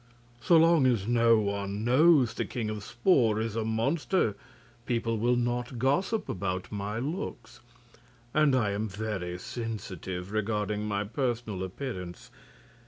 [0.41, 4.35] So long as no one knows the King of Spor is a monster
[4.87, 7.59] people will not gossip about my looks,
[8.33, 12.31] and I am very sensitive regarding my personal appearance.